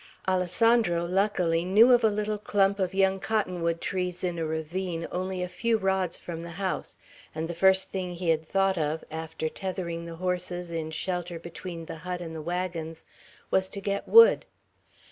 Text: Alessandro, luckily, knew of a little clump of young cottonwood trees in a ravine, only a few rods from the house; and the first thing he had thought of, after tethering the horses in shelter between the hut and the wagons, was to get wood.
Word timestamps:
Alessandro, 0.27 1.05
luckily, 1.05 1.63
knew 1.63 1.91
of 1.91 2.03
a 2.03 2.09
little 2.09 2.39
clump 2.39 2.79
of 2.79 2.95
young 2.95 3.19
cottonwood 3.19 3.79
trees 3.79 4.23
in 4.23 4.39
a 4.39 4.45
ravine, 4.47 5.07
only 5.11 5.43
a 5.43 5.47
few 5.47 5.77
rods 5.77 6.17
from 6.17 6.41
the 6.41 6.49
house; 6.57 6.99
and 7.35 7.47
the 7.47 7.53
first 7.53 7.89
thing 7.91 8.13
he 8.15 8.29
had 8.29 8.43
thought 8.43 8.79
of, 8.79 9.03
after 9.11 9.47
tethering 9.47 10.05
the 10.05 10.15
horses 10.15 10.71
in 10.71 10.89
shelter 10.89 11.37
between 11.37 11.85
the 11.85 11.97
hut 11.97 12.19
and 12.19 12.33
the 12.33 12.41
wagons, 12.41 13.05
was 13.51 13.69
to 13.69 13.79
get 13.79 14.07
wood. 14.07 14.47